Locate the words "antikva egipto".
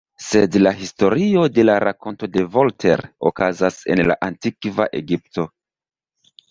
4.31-5.49